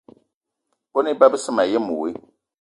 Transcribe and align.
Kone 0.91 1.09
iba 1.13 1.31
besse 1.31 1.51
mayen 1.55 1.85
woe. 1.97 2.09